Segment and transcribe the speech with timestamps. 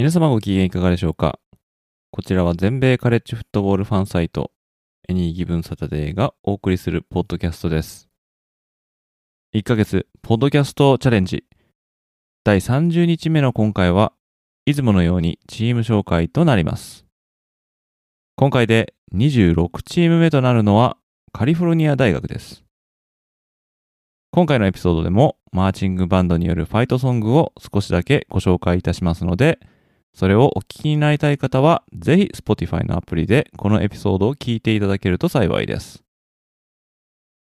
[0.00, 1.38] 皆様ご機嫌いかがでしょうか？
[2.10, 4.50] こちらは全米カレッジフットボールファンサイト
[5.06, 8.08] エニーギブンサタデーがお送りするポッドキャストです。
[9.54, 11.44] 1ヶ月ポッドキャストチャレンジ。
[12.44, 14.14] 第30日目の今回は
[14.64, 17.04] いつものようにチーム紹介となります。
[18.36, 20.96] 今回で26チーム目となるのは
[21.34, 22.64] カリフォルニア大学です。
[24.32, 29.60] 今回のエピソードでもマーチングバンドによるファイトソングを少しだけご紹介いたしますので
[30.14, 36.02] それをお聞きになりたい方は、ぜひ Spotify のアプリでこのエピソードを聞いていただけると幸いです。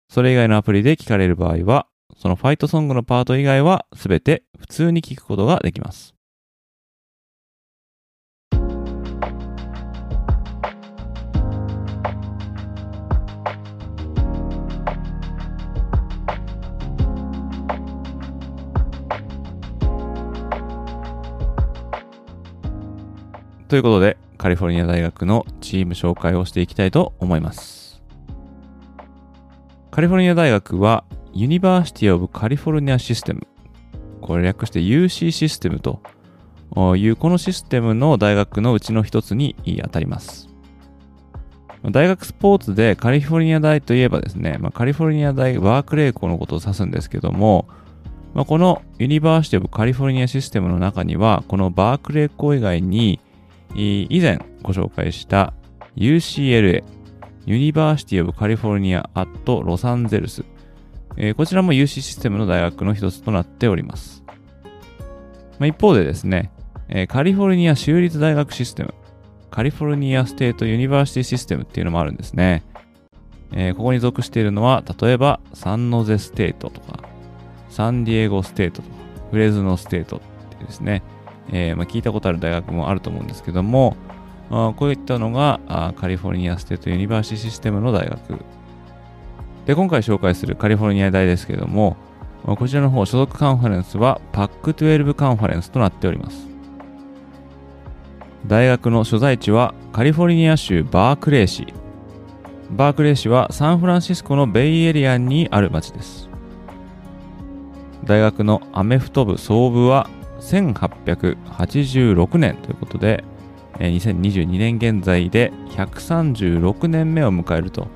[0.10, 6.15] それ以外のアプリで聞かれる場合は、そのファイトソングのパート以外はすべて普通に聞くことができます。
[23.76, 28.02] ということで、カリフォルニア大学のチーム紹介をしていきたいと思います。
[29.92, 33.46] カリフォルニア大学は、 University of California System。
[34.22, 36.00] これ略して UC システムと
[36.96, 40.48] いうこのシステムの大学のうちの一つに当たります。
[41.84, 47.68] 大学スポーツでカリフォルニア大といえばですね、ま、カリフォルニア大バークレー校のことを指すんですけども、
[48.36, 53.20] まあ、この University of California System の中には、このバークレー校以外に、
[53.76, 55.54] 以前ご紹介した
[55.96, 56.84] UCLA、
[57.46, 60.44] University of California at Los Angeles、
[61.18, 64.24] えー、こちらも UC システムの大学の一つとなっております。
[65.60, 66.52] ま、一方でですね、
[66.90, 68.94] え、カリフォルニア州立大学システム、
[69.52, 72.64] California State University System っていうのもあるんですね。
[73.54, 77.00] え、ここに属しているのは、例えばサンノゼ State とか、
[77.70, 78.96] サンディエゴ State とか、
[79.32, 80.20] フレズノ State っ
[80.58, 81.04] てですね、
[81.52, 83.96] えー、まあ、聞いたことある大学もあると思うんですけども、
[84.50, 88.40] あこういったのがあ California State University System の大学。
[89.66, 91.98] で、今回紹介するカリフォルニア大ですけれども、
[92.46, 96.48] こちらの方、所属カンファレンスは PAC12 カンファレンスとなっております。
[98.46, 101.74] 大学の所在地はカリフォルニア州バークレー市。
[102.70, 106.30] バークレー市はサンフランシスコのベイエリアにある町です。
[108.04, 110.08] 大学のアメフト部総部は
[110.46, 113.24] 1886年ということで、
[113.80, 117.88] え2022年現在で136年目を迎えると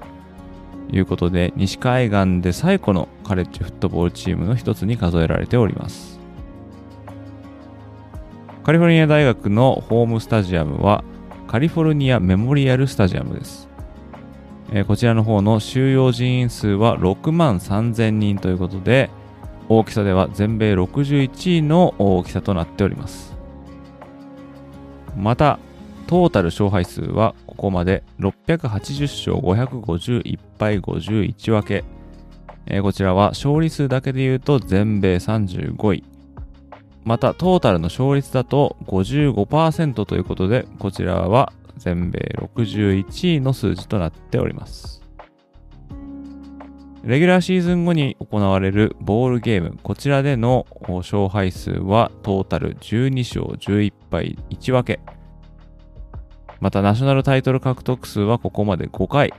[0.91, 6.19] いうことで、西海岸で最古のカレッジフットボールチームの一つに数えられております。
[8.63, 11.03] カリフォルニア大学のホームスタジアムは
[11.47, 13.69] カリフォルニアメモリアルスタジアムです。
[14.71, 19.09] えこちらの方の収容人員数は6万3000人ということで、
[19.69, 23.38] 大きさでは全米61位の大きさとなっております。
[25.16, 25.59] また、
[26.07, 31.84] トータル勝敗数はここまで680勝551敗51分け。
[32.66, 36.03] え、こちらは勝利数だけで言うと全米35位。
[37.03, 45.00] また、トータルの勝率だと55%ということで、こちらは全米61位の数字となっております。
[47.09, 54.99] レギュラーシーズン後に行われるボールゲーム、こちらでの勝敗数はトータル12勝11敗1分け。
[56.59, 59.33] またナショナルタイトル獲得数はここまで5回。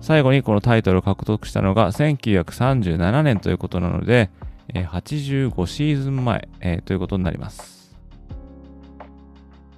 [0.00, 4.28] 最後にこのタイトルを獲得したのが1937年ということなので、
[4.74, 7.96] 85シーズン前、えということになります。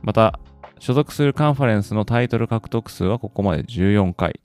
[0.00, 0.40] また、
[0.78, 4.40] 所属するカンファレンスのタイトル獲得数はここまで14回。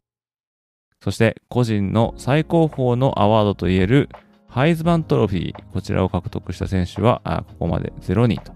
[0.99, 4.09] そして個人の最高峰のアワードといえる
[4.47, 8.53] ハイズバントロフィー、こちらを獲得した選手はここまで0人と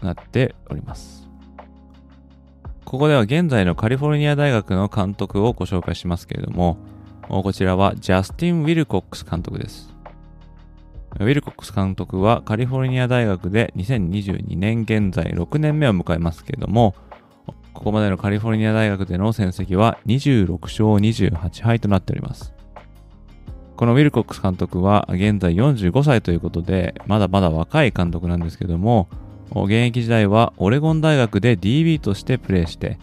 [0.00, 1.28] なっております。
[2.84, 6.78] ここでは現在のカリフォルニア大学の監督をご紹介しますけれども、
[7.28, 9.92] こちらはジャスティン・ウィルコックス監督です。
[11.18, 16.94] ウィルコックス監督はカリフォルニア大学で2022年現在6年目を迎えますけれども、
[17.76, 22.54] ここまでのカリフォルニア大学での戦績は26勝28敗となっております。
[23.76, 29.08] このウィルコックス監督は現在45歳ということで、まだまだ若い監督なんですけども、
[29.50, 32.98] 現役時代はオレゴン大学で DB としてプレーして、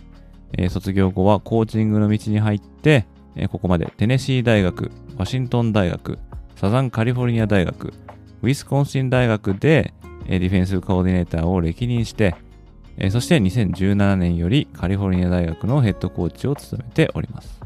[0.70, 3.06] 卒業後はコーチングの道に入って、
[3.52, 6.18] ここまでテネシー大学、ワシントン大学、
[6.56, 7.94] サザンカリフォルニア大学、
[8.42, 9.94] ウィスコンシン大学で
[10.28, 12.36] ディフェンスコーディネーターを歴任して、
[13.10, 17.60] そして2017年よりカリフォルニア大学のヘッドコーチを務めております。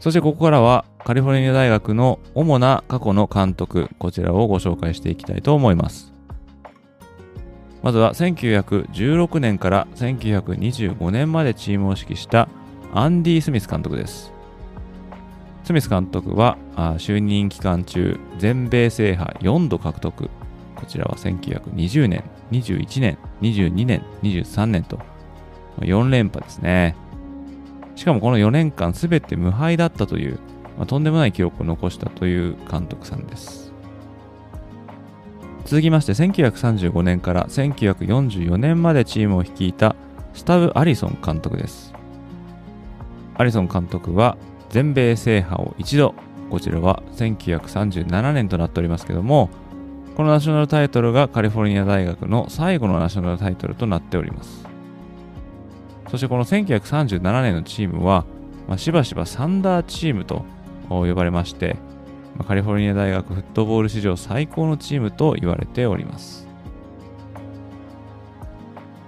[0.00, 6.12] そしてここからはカリフォルニア大学の主な過去の監督、こちらをご紹介していきたいと思います。
[7.82, 12.48] まずは1916年から1925年までチームを指揮した
[12.92, 14.32] アンディ・スミス監督です。
[15.64, 20.28] スミス監督は就任期間中、全米制覇4度獲得。
[20.74, 24.98] こちらは1920年、21年、22年、23年と
[25.80, 26.96] 4連覇ですね。
[27.96, 30.38] しかもこの4年間すべて無敗だったという、
[30.76, 33.72] まあ、とんでもない記録を残したという監督さんです。
[35.64, 39.96] 続きまして1935年から1944年までチームを率いた
[40.34, 41.94] スタブ・アリソン監督です。
[43.36, 44.36] アリソン監督は
[44.70, 46.14] 全米制覇を一度、
[46.50, 49.48] こちらは1937年となっておりますけども、
[50.16, 54.64] このナショナルタイトルがカリフォルニア大学の最後のナショナルタイトルとなっております。
[56.08, 58.24] そしてこの1937年のチームは、
[58.68, 60.44] まあ、しばしばサンダーチームと
[60.88, 61.76] 呼ばれまして、
[62.36, 66.46] まあ、カリフォルニア大学フットボール史上最高のチームと言われております。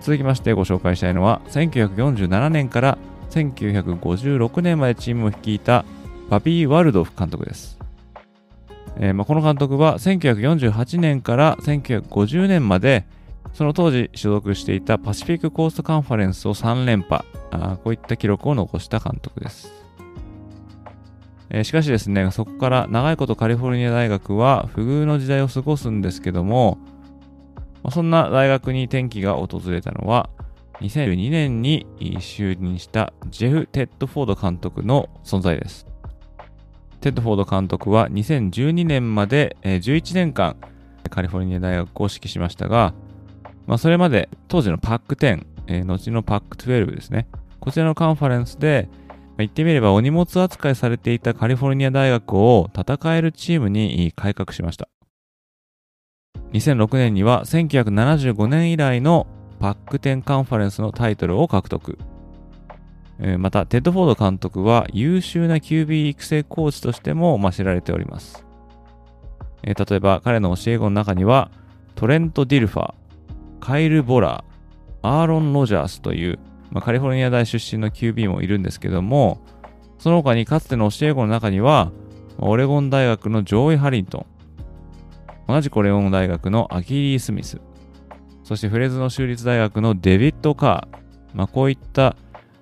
[0.00, 2.99] 続きましてご紹介したいのは、1947年から
[3.31, 5.85] 1956年までチームを率いた
[6.29, 7.75] バビー・ワルドフ監督です。
[8.96, 13.06] えー、まあ、この監督は1948年から1950年まで
[13.56, 19.72] その当時所属していたパシフィックコーストカンファレンスを3連覇、あこういった記録を残した監督です。
[21.48, 26.78] えー、しかしですね、そこから長いことカリフォルニア大学は不遇の時代を過ごすんですけども、
[27.82, 30.28] まあ、そんな大学に転機が訪れたのは、
[30.80, 35.86] 2002年に就任したジェフ・テッドフォード監督の存在です。
[37.06, 40.56] テッドフォード監督は2012年まで11年間
[41.08, 42.94] カリフォルニア大学を指揮しましたが、
[43.69, 47.29] まあ、それまで当時のパック10、え、後のパック12ですね。
[47.61, 54.88] こちらのカンファレンスで、ま、言ってみればお荷物扱いされていたカリフォルニア大学を戦えるチームに改革しました。
[56.55, 59.29] 2006年には1975年以来の
[59.61, 61.99] パック10カンファレンスのタイトルを獲得。
[63.38, 68.44] また、テッド・フォード監督は優秀な QB 育成コーチとしても知られております。
[69.62, 71.50] 例えば、彼の教え子の中には、
[71.94, 72.94] トレント・ディルファー、
[73.58, 76.38] カイル・ボラー、アーロン・ロジャースという、
[76.70, 79.38] まあ、カリフォルニア大出身の QB もいるんですけども、
[79.98, 81.90] その他にかつての教え子の中には、
[82.38, 84.26] オレゴン大学のジョーイ・ハリントン、
[85.48, 87.60] 同じくオレゴン大学のアキリー・スミス、
[88.44, 92.14] そしてフレズノ州立大学のデビッド・カー、まあ、こういった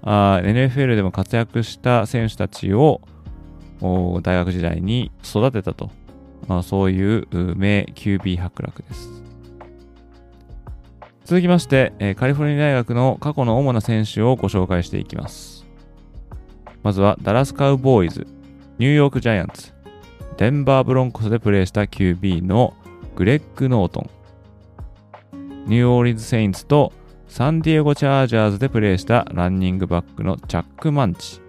[0.05, 3.01] あ NFL でも活躍した選手たちを
[3.81, 5.91] 大学時代に育てたと、
[6.47, 9.25] まあ、そういう名 QB 伯楽です。
[11.25, 15.65] 続きまして、えカリフォルニア大学の過去の主な選手をご紹介していきます。
[16.83, 18.27] まずは、ダラスカウボーイズ、
[18.79, 19.73] ニューヨークジャイアンツ、
[20.37, 22.75] デンバーブロンコスでプレーした QB の
[23.17, 24.11] クレイグ・モートン、
[25.67, 26.93] ニューオーリンズ・セインツと
[27.35, 31.41] サンディエゴ・チャージャーズでプレーしたランニングバックのチャック・マンシー、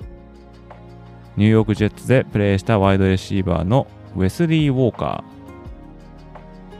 [1.37, 5.23] ニューヨーク・ジェッツでプレーしたワイドレシーバーのウェスリー・ウォーカ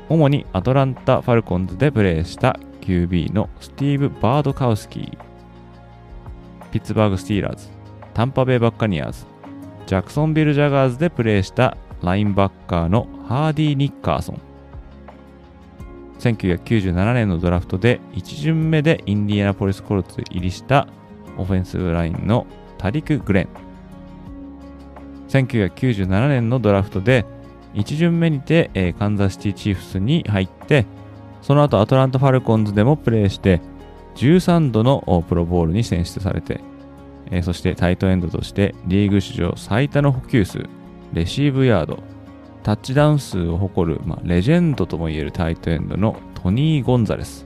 [0.09, 5.12] ー、主にアトランタ・ファルコンズでプレーした QB のスティーブ・バートカウスキー、
[6.71, 7.67] ピッツバーグ・スティーラーズ、
[8.15, 9.27] タンパベイ・バッカニアーズ、
[9.85, 14.41] ジャクソンビル・ジャガーズでプレーしたラインバッカーのハーディ・ニッカーソン、
[16.19, 20.88] 1997年のドラフトで1巡目でインディアナポリスコルツ入りした
[21.38, 23.48] オフェンスラインのタリク・グレン、
[25.29, 27.25] 1997年のドラフトで
[27.74, 30.86] 1巡目にて、えー、カンザシティチーフスに入って
[31.45, 33.62] その後アトランタ・ファルコンズでもプレーして、
[34.15, 36.60] 13度のプロボールに選出されて、
[37.29, 40.65] えー、そしてタイトエンドとしてリーグ史上最多の補給数、
[41.13, 42.00] レシーブヤード、
[42.65, 47.45] タッチダウン数を誇る、まあ、レジェンドともいえるタイトエンドのトニー・ゴンザレス。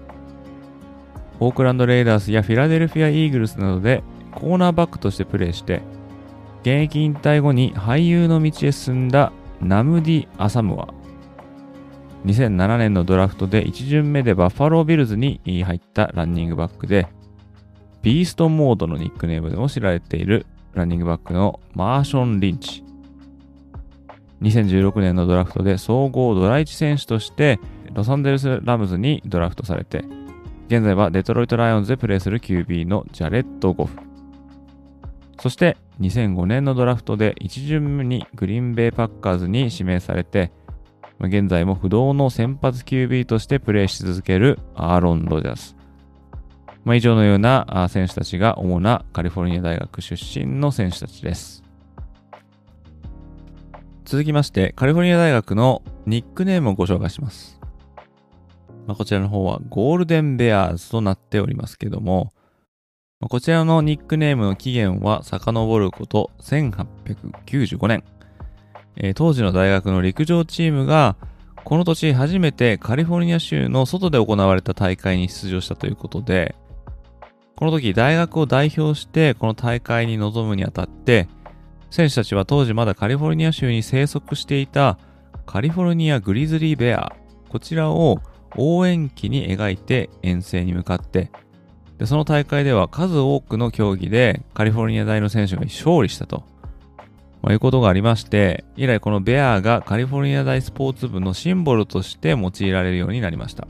[1.41, 5.81] オークランド・レイダースやフィラデルフィア・イーグルスなどでコーナーバックとしてプレーして、
[6.61, 10.87] 現役引退後に俳優の道へ進んだナムディ・アサムワ。
[12.25, 17.09] 2007年のドラフトで1巡目でバッファロービルズに入ったランニングバックで、
[18.03, 22.85] ビーストモードのニックネームでも知られているランニングバックのマーショーン・リンチ。
[24.41, 27.59] 2016年のドラフトで総合ドラ1選手として
[27.93, 30.05] ロサンゼルス・ラムズにドラフトされて、
[30.67, 33.97] 現在はデトロイト・ライオンズでプレーする QB のジャレット・ゴフ。
[35.41, 40.51] そして2005年のドラフトで1巡目にグリーンベイ・パッカーズに指名されて、
[41.19, 45.75] 現在も不動の先発 QB としてプレーし続けるアーロン・ロジャース。
[46.85, 51.68] まあ、以上のような選手たちが主なカリフォルニア大学出身の選手たちです。
[54.09, 57.59] 続きまして、カリフォルニア大学のニックネームをご紹介します。
[58.87, 62.33] まあ、こちらの方はゴールデンベアーズとなっておりますけども、
[63.19, 68.03] まあ、こちらのニックネームの起源は遡ること1895年、
[68.95, 71.15] えー、当時の大学の陸上チームが
[71.63, 76.55] この年初めてカリフォルニア州の外で行われた大会に出場したということで、
[77.55, 81.27] この時大学を代表してこの大会に臨むにあたって、
[81.89, 84.97] 選手たちは当時まだカリフォルニア州に生息していた
[85.45, 87.15] カリフォルニアグリズリーベア、
[87.49, 88.19] こちらを
[88.55, 91.31] 応援旗に描いて遠征に向かって、
[91.97, 96.43] でその大会では数多くの競技でカリフォルニア大の選手が勝利したと、
[97.41, 103.67] まあ、いうことがありまして、以来このベアがカリフォルニア大スポーツ部のシンボルとして用いられるようになりました。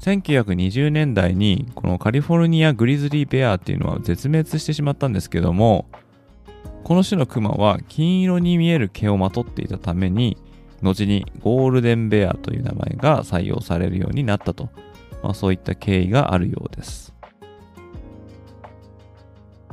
[0.00, 5.86] 1920年代にこのカリフォルニアグリズリーベアっていうのは絶滅してしまったんですけども、
[6.84, 10.36] この種のクマは金色に見える毛をまとっていたために、
[10.82, 14.70] 後にゴールデンベアという名前が採用されるようになったと、
[15.22, 17.14] まあ、そういった経緯があるようです。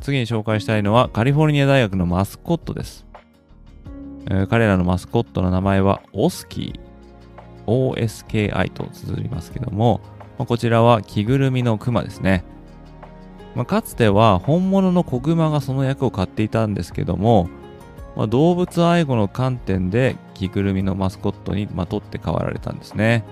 [0.01, 3.05] 次に紹介したいのはカリフォルニア大学のマスコットです。
[4.29, 6.89] えー、彼らのマスコットの名前はオスキー。
[7.69, 10.01] OSKI と綴りますけども、
[10.39, 12.43] まあ、こちらは着ぐるみのクマですね。
[13.55, 17.49] まあ、かつては本物の子グマがその役を買っていたんですけども、
[18.15, 23.25] まあ、動物愛護の観点で着ぐるみのマスコットにまとって変わられたんですね。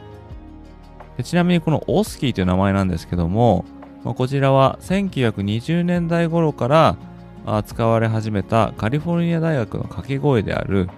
[1.18, 3.66] でちなみにこのオスキーという名前なんですけども、
[4.04, 6.98] まあ、こちらは1920年代頃から
[7.66, 10.90] 使われ始めたカリフォルニア大学の掛け声である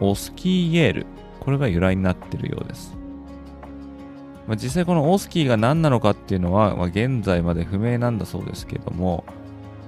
[0.00, 1.06] オスキーイエール。
[1.40, 2.97] これが由来になっているようです。
[4.48, 9.24] まあ、実際このオースキーが何なのかっていうのは、まあ、現在まで不明なんだそうですけども、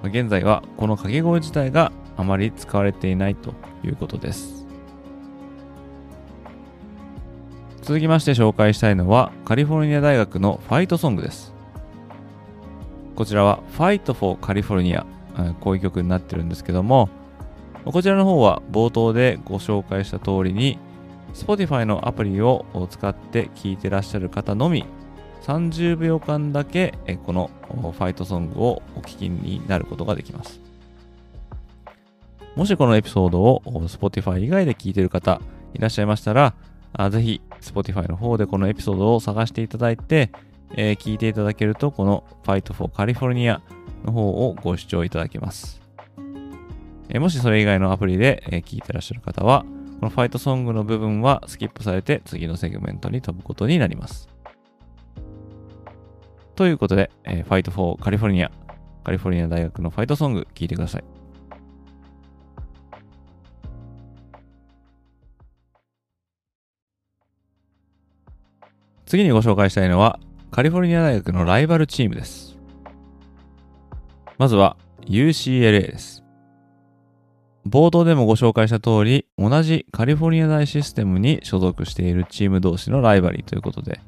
[0.02, 4.66] まあ、現在はこの掛け声自体があまり使われていないということです。
[7.80, 11.54] 続きまして紹介したいのはカリフォルニア大学のファイトソングです。
[13.16, 15.06] こちらは Fight for California
[15.60, 17.08] こういう曲になってるんですけども
[17.84, 20.78] こちらの方は冒頭でご紹介した通りに
[21.34, 24.84] Spotify のアプリを使って聴いてらっしゃる方のみ
[25.42, 26.94] 30秒間だけ
[27.24, 30.60] このファイトソングをお聴きになることができます。
[32.56, 35.40] もしこのエピソードを Spotify 以外で聞いてる方
[35.72, 36.54] いらっしゃいましたら、
[37.10, 40.30] ぜひ Spotify の方でこのエピソードを探していただいて、
[40.74, 43.60] えー、聞いていただけると、この Fight for California
[44.04, 45.80] の方をご視聴いただけます。
[47.08, 49.64] えー、もしそれ以外のアプリで、えー、聞いてらっしゃる方は、
[50.00, 54.30] このファイトソングの部分はスキップされて次のセグメントに飛ぶことになります。
[56.56, 58.50] ということで、えー、ファイトフォーカリフォルニア、
[59.04, 61.04] カリフォルニア大学のファイトソング聴いてください。
[69.04, 70.18] 次にご紹介したいのは、
[70.50, 72.56] カリフォルニア大学のライバルチームです。
[74.38, 76.24] まずは UCLA です。
[77.66, 84.00] 冒頭でもご紹介した通り、同じカリフォルニア大システムに所属しているチーム同士のライバリーということで、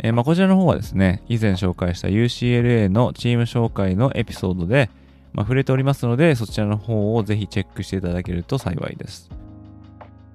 [0.00, 4.90] えー、まあこちらの方はですね、以前紹介した UCLA のチーム紹介のエピソードで、
[5.32, 9.30] まあ、触れておりますので、そちらの方をぜひチェックしていただけると幸いです。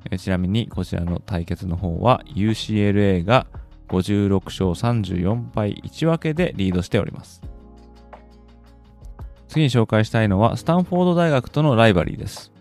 [0.10, 3.46] えー、ちなみに、こちらの対決の方は UCLA が
[3.90, 7.52] 56勝34敗1分けでリードしております。
[9.53, 12.51] 次に紹介したいのは、スタンフォード大学とのライバリーです。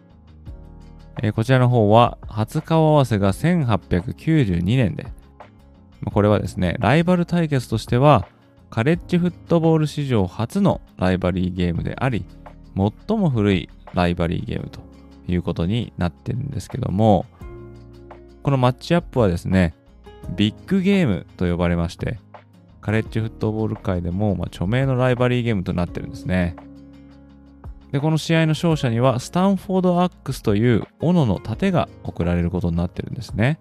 [1.22, 5.06] えー、こちらの方は、初顔合わせが1892年で、
[6.12, 8.28] これはですね、ライバル対決としては、
[8.68, 12.26] カレッジフットボール史上初のライバリーゲームであり、
[12.76, 14.80] 最も古いライバリーゲームと
[15.26, 17.25] いうことになってるんですけども、
[18.42, 19.75] このマッチアップはですね、
[20.37, 22.18] ビッグゲームと呼ばれまして、
[22.82, 26.54] カレッジフットボール界でも、ま著名のライバリーゲームとなってるんですね。
[27.92, 33.61] で、この試合の勝者には、スタンフォードアックスという斧の盾が贈られることになってるんですね。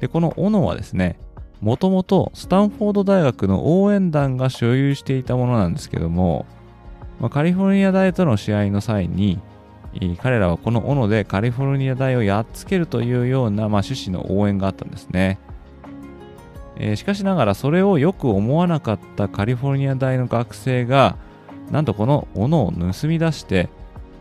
[0.00, 1.18] で、この斧はですね、
[1.60, 6.46] もともとスタンフォード大学の応援団が所有していたものなんですけども、
[7.18, 9.40] まあ、カリフォルニア大との試合の際に、
[10.22, 15.40] 彼らはこの斧でカリフォルニア大をやっつけるというような、まあ、趣旨の応援があったんですね。
[16.76, 21.16] えー、しかしながらそれをよく思わなかったカリフォルニア大の学生が
[21.70, 23.68] なんとこの斧を盗み出して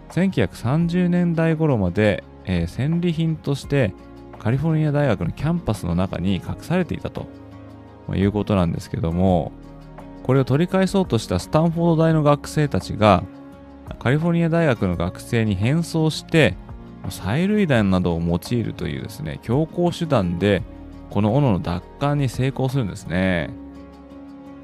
[0.10, 3.94] 1930年代頃まで、えー、戦利品として
[4.40, 7.28] カリフォルニア大学のキャンパスの中に隠されていたと、
[8.08, 9.52] まあ、いうことなんですけども
[10.24, 13.24] これを取り返そうとしたスタンフォード大の学生たちが
[14.00, 16.56] カリフォルニア大学の学生に変装して
[17.06, 20.62] 催涙弾などを用いるというですね強行手段で
[21.10, 23.50] この斧の奪還に成功するんですね。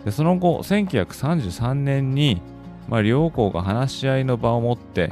[0.03, 2.41] でその後1933年に、
[2.87, 5.11] まあ、両校が話し合いの場を持って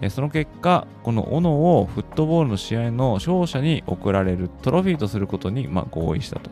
[0.00, 6.50] えその結果この斧をフットボールの試合の勝者に贈られるトロフィーとすることに、まあ、合意したと、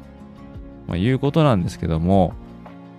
[0.86, 2.32] まあ、いうことなんですけども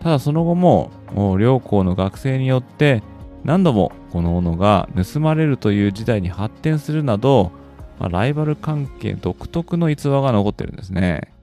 [0.01, 0.91] ただその後も
[1.39, 3.03] 両校の学生によって
[3.43, 7.51] 何度もこの斧が盗まれるという事態に発展するなど、
[7.99, 11.33] まあ、ライバル関係独特の逸話が残ってるんですね。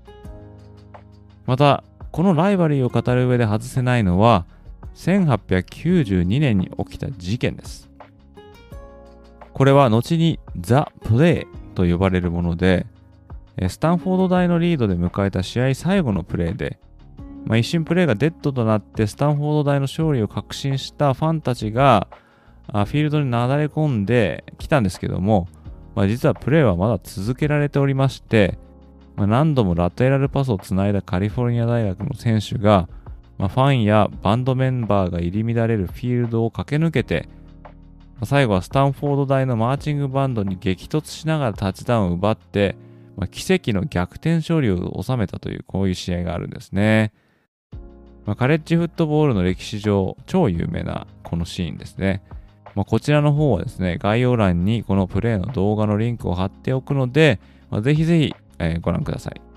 [1.46, 4.44] また、このライバリーを語る上で外せないのは、
[4.98, 7.88] 1892年に起きた事件です。
[9.52, 12.86] これは後にザ・プレイと呼ばれるもので、
[13.68, 16.78] スタンフォード大のリードで迎えた試合最後のプレーで、
[17.44, 22.08] まあ、一瞬プレーがデッドとなってスタンフォード大の勝利を確信したファンたちが
[22.68, 25.48] フィールドになだれ込んできたんですけども、
[25.94, 28.58] まあ、実はプレーはまだ続けられておりまして、
[29.16, 32.88] まあ、何度もラテラルパスをつないだカリフォルニア大学の選手が、
[33.38, 37.28] まあ、ファンやバンドメンバーが入り乱れるフィールドを駆け抜けて、
[38.14, 42.76] まあ、最後はスタンフォード大のマーチングバンドに激突しながらタッチダウンを奪って、
[43.16, 47.12] まあ、奇跡の逆転勝利を収めたというこういう試合があるんですね。
[48.26, 52.22] まあ、カレッジフットボールの歴史上超有名なこのシーンですね。
[52.74, 59.47] まあ、こちらの方はですね、概要欄にこのプレイの動画のリンクを貼っておくので、まあ、ぜひぜひ、えー、ご覧ください。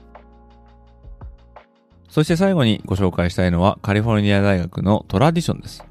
[2.11, 5.85] そして最後にご紹介したいのはカリフォルニア大学のトラディションです。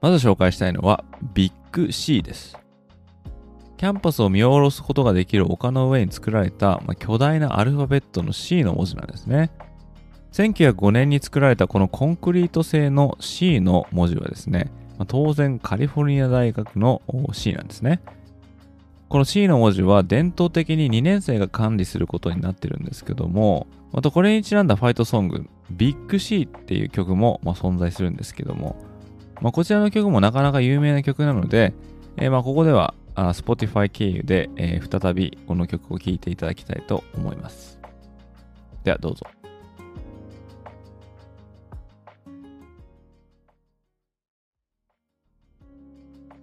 [0.00, 2.56] まず紹介したいのはビッグ C です。
[3.76, 9.50] キャンパスを見下ろすことができる丘の上に作られた、まあ、巨大なアルファベットの C の文字なんですね。
[10.30, 18.00] 1905年に作られたこのコンクリート製の C の文字はですね、ま当然カリフォルニア大学の C なんですね。
[19.08, 28.76] この C の文字は伝統的に2年生が管理することになってるんですけども、またこれにちなんだファイトソング、ビッグ C っていう曲もま存在するんですけども、
[29.40, 31.74] まあ、こちらの曲もなかなか有名な曲なので、
[32.16, 37.78] えー、まここではあ Spotify 経由で、えー、再びこの曲を聴いていただきたいと思います。
[38.82, 39.26] ではどうぞ。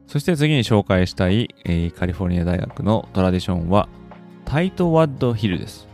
[0.05, 3.87] そして次に紹介したい、えー、カリフォルニア大学のトラディションは
[4.43, 5.88] タイトワッドヒルです。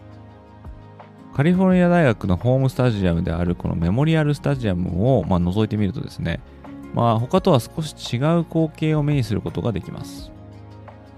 [1.36, 6.39] カリフォルニア大学のホームスタジアムであるこのメモリアルスタジアムを、まあ、覗いてみるとですね、
[6.93, 10.32] まあ、他とは少し違う光景を目にすることができます。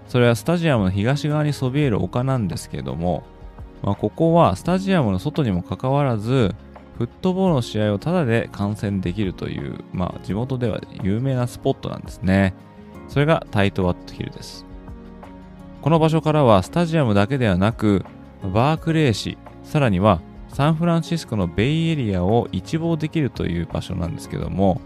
[0.07, 3.25] それはスタジアムの東側にそびえる丘なんですけども、
[3.83, 6.55] まあ、ここはスタジアムの外にもかかわらず、
[6.97, 12.55] フットボールの試合をタダで観戦できるという、まあ、地元では有名なスポットなんですね。
[13.07, 14.65] それがタイトワットヒルです。
[15.83, 18.03] この場所からはスタジアムだけではなく、
[18.41, 24.79] バークレー市、さらにはサンフランシスコのベイエリアを一望できるという場所なんですけども、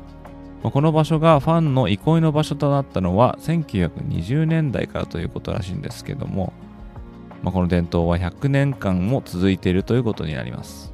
[0.63, 6.51] この場所がファンの憩いの場所となったのは1920年代からということらしいんですけども、
[7.43, 10.91] まあ、この伝統は100年間も続いているということになります。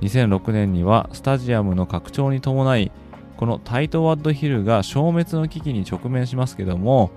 [0.00, 2.92] 2006年にはスタジアムの拡張に伴い
[3.36, 7.10] このタイトワッドヒルが消滅の危機に直面しますけども、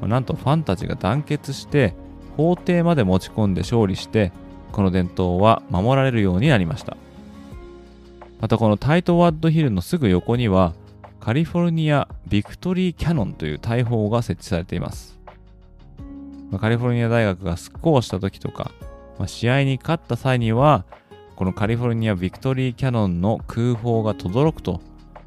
[0.00, 1.96] なんとファンたちが団結して
[2.36, 4.32] 法廷まで持ち込んで勝利して、
[4.74, 6.96] この伝統は守られるようになりました。
[8.40, 10.74] またこのタイトワッドヒルのすぐ横には、
[11.20, 15.16] カリフォルニアビクトリーキャノンという大砲が設置されています。
[16.60, 18.72] カリフォルニア大学がスコアした時とか、
[19.16, 20.84] ま、試合に勝った際には、
[21.36, 24.80] このカリフォルニアビクトリーキャノンの空砲が轟くと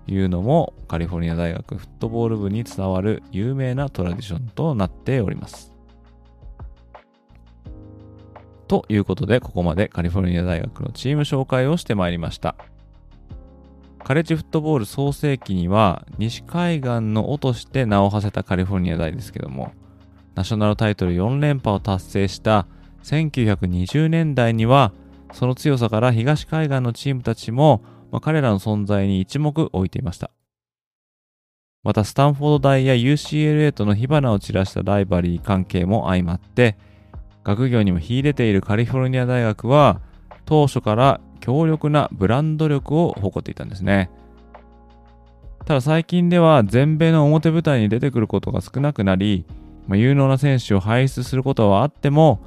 [0.08, 5.77] いうのもカリフォルニア大学フットボール部に伝わる有名なトラディションとなっております。
[8.68, 12.56] ということで、ここまでカリフォルニア大学のチーム紹介をしてまいりました。
[14.04, 19.74] カレッジフットボール創世期には西海岸の尾として名を馳せたカリフォルニア大ですけども、
[20.36, 22.68] ナショナルタイトル4連覇を達成した
[23.04, 24.94] 1920年代には、
[25.34, 30.32] その強さから東海岸のチームたちもまあ、彼らの存在に一目置いていました。
[31.84, 36.78] またスタンフォード大や UCLA との火花を散らしたライバリー関係も相まって、
[37.48, 40.02] 学業にも秀でているカリフォルニア大学は、
[40.46, 44.10] 当初から強力なブランド力を誇っていたんですね。
[45.66, 49.46] ただ最近では全米の表舞台に出てくることが少なくなり、
[49.88, 52.42] まあ、有能な選手を輩出することはあっても、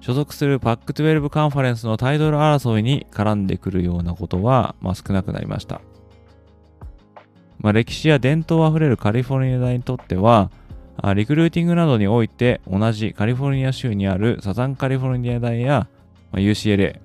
[0.00, 5.82] 所属するパック12カンファレンスのタイトル争いに絡んでくるようなことは、まあ、少なくなりました。
[7.58, 10.50] まあ、歴史や伝統あふれるカリフォルニア大にとっては、
[11.14, 15.86] リクルーティングなどにおいて同じカリフォルニア州にあるサザンカリフォルニア大や
[16.32, 17.00] UCLA、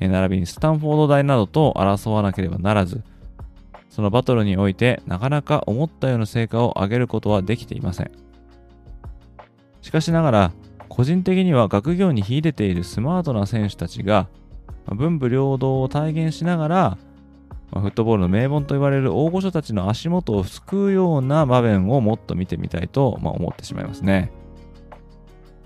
[0.00, 3.02] 並びにスタンフォード大などと争わなければならず、
[3.90, 8.10] そのバトルにおいてなかなか思ったような成果を上げることはできていません。
[9.82, 10.52] しかしながら、
[10.88, 14.28] 個人的には学業に秀でているスマートな選手たちが、
[14.86, 16.98] 文武両道を体現しながら、
[17.72, 24.30] まフットボールの名門と言われる大御所たちの足元を救うような場面をもっと見てみたいと、ま思ってしまいますね。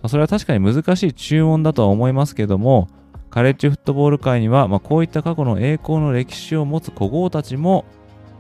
[0.02, 2.88] まそれは確かに難しい注文だとは思いますけども、
[3.28, 7.84] カレッジフットボール界には、まあ、こういった過去の栄光の歴史を持つ古豪たちも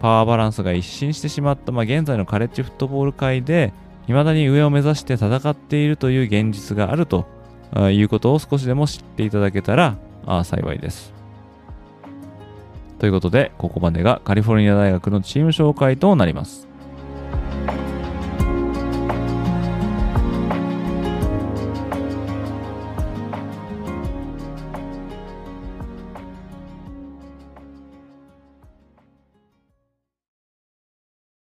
[0.00, 3.72] パワーバランスが一新してしまった、まあ、現在のカレッジフットボール界で
[4.06, 7.26] 未だに上を目指して戦っているという現実があると
[7.90, 9.96] いうことを少しでも知っていただけたら
[10.44, 11.15] 幸いです。
[12.98, 16.66] ということで、ここまでがカリフォルニア大学のチーム紹介となります。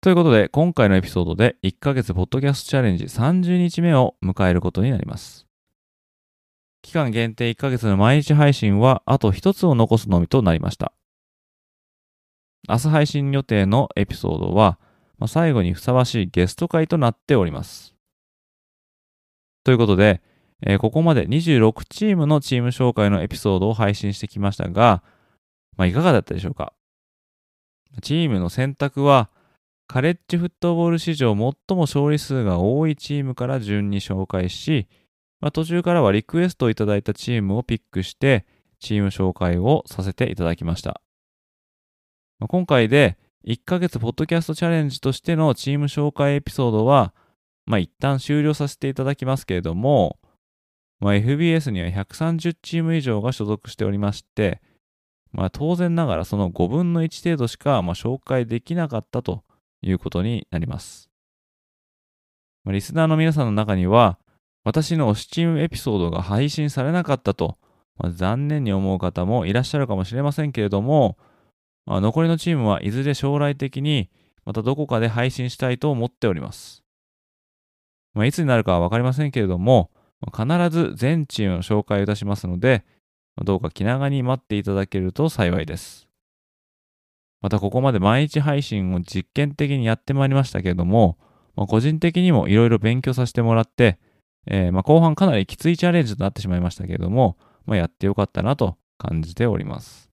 [0.03, 5.47] ということで、今回のエピソードで1ヶ月ポッドキャストチャレンジ30日目を迎えることになります。
[6.81, 10.91] 期間限定1ヶ月の毎日配信はあと1つを残すのみとなりました。
[12.69, 14.79] 明日配信予定のエピソードは、
[15.17, 17.93] まあ、最後にふさわしいゲスト会となっております。
[19.63, 20.21] ということで、
[20.65, 25.03] えー、ここまで26チームのチーム紹介のエピソードを配信してきましたが、
[25.75, 26.73] まあ、いかがだったでしょうか？
[28.01, 29.29] チームの選択は、
[29.87, 34.87] カレッジフットボール史上最も勝利数が多いチームから順に紹介し、
[35.41, 38.45] まあ、途中からはリクエストをいただいたチームをピックして、
[38.79, 41.01] チーム紹介をさせていただきました。
[42.47, 47.13] 今回で1ヶ月ポッドキャストチャレンジとしてのチーム紹介エピソードは、
[47.65, 50.19] まあ、一旦終了させていただきますけれども、
[50.99, 54.61] まあ、FBS には130チーム以上が所属しておりまして、
[55.31, 59.43] まあ、当然ながらその5分の1程度しかま紹介できなかったと
[59.81, 61.09] いうことになります。
[62.63, 64.17] ま、リスナーの皆さんの中には、
[64.63, 67.57] 私の推しチームエピソードが配信されなかったと、
[67.97, 71.17] まあ、残念に思う方もいらっしゃるかもしれませんけれども、
[71.85, 74.09] まあ、残りのチームはいずれ将来的に
[74.45, 76.83] またどこかで配信したいと思っております。
[78.13, 79.91] まあ、いつになるかはわかりませんけれども、
[80.31, 82.85] 必ず全チームの紹介をいたしますので、
[83.43, 86.07] どうか気長に待っていただけると幸いです。
[87.41, 91.17] またここまで毎日配信を実験的にやってまいりましたけれども、
[91.55, 93.99] まあ、個人的にもいろいろ勉強させてもらって、
[94.47, 100.12] えー、まあ後半かなりきついチャレンジとなってしまいましたけれども、まあ、やってよかったなと感じております。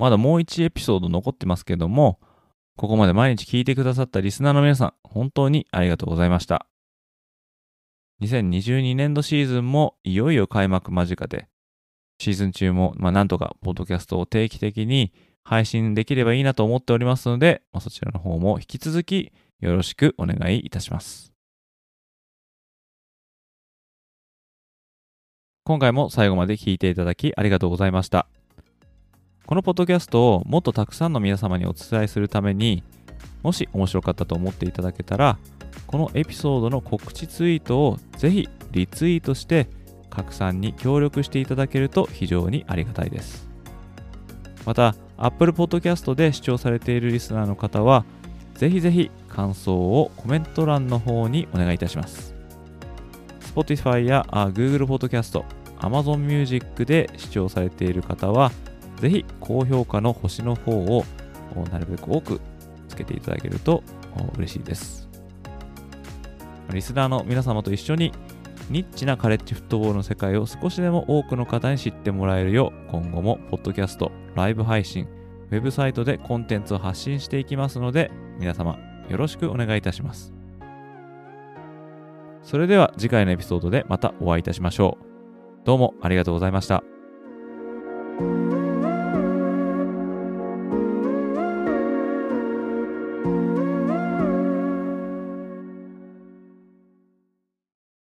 [0.00, 2.20] まだもう1エピソード残ってますけども、
[2.78, 6.66] ここまで毎日聞いてくださったリスナーの皆さん、本当にありがとうございました。
[8.22, 11.48] 2022年度シーズンもいよいよ開幕間近で、
[12.18, 15.12] シーズン中も、まあ、なんとかポッドキャストを定期的に
[15.44, 21.34] 配信できればいいなと思っておりますので、まあ、そちらの方も引き続きよろしくお願いいたします。
[25.64, 28.26] 今回も最後まで聞いていただきありがとうございました。
[29.50, 32.84] このポッドキャストをもっとたくさんの皆様にお伝えするために、
[33.42, 35.38] もし面白かったと思っていただけたら、
[35.88, 39.68] このエピソードの告知ツイートをぜひリツイートして
[40.08, 43.48] 拡散に協力していただけると非常にありがたいです。
[44.64, 48.04] また、Apple Podcast で視聴されているリスナーの方は、
[48.54, 52.36] ぜひぜひ感想をコメント欄の方にお願いいたします。
[53.52, 55.42] Spotify や Google Podcast、
[55.80, 58.52] Amazon Music で視聴されている方は、
[59.00, 61.04] ぜひ高評価の星の方を
[61.72, 62.40] なるべく多く
[62.88, 63.82] つけていただけると
[64.36, 65.08] 嬉しいです。
[66.72, 68.12] リスナーの皆様と一緒に
[68.68, 75.08] ニッチなカレッジフットボールの世界を少しでも多くの方に知ってもらえるよう、今後もポッドキャスト、ライブ配信、
[75.50, 80.32] ウェブサイトでコンテンツを発信していきますので、皆様よろしくお願いいたします。
[82.42, 85.04] それでは次回のエピソードでまたお会いいたしましょう。
[85.64, 86.84] どうもありがとうございました。